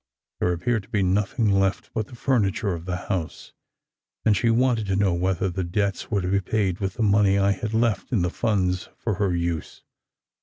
There 0.39 0.51
appeared 0.51 0.81
to 0.81 0.89
be 0.89 1.03
nothing 1.03 1.51
left 1.51 1.91
but 1.93 2.07
the 2.07 2.15
furniture 2.15 2.73
of 2.73 2.85
the 2.85 2.95
house; 3.05 3.53
and 4.25 4.35
she 4.35 4.49
wanted 4.49 4.87
to 4.87 4.95
know 4.95 5.13
whether 5.13 5.47
the 5.47 5.63
debts 5.63 6.09
were 6.09 6.23
to 6.23 6.27
be 6.27 6.41
paid 6.41 6.79
with 6.79 6.95
the 6.95 7.03
money 7.03 7.37
I 7.37 7.51
had 7.51 7.75
left 7.75 8.11
in 8.11 8.23
the 8.23 8.31
funds 8.31 8.89
for 8.97 9.13
her 9.21 9.35
use. 9.35 9.83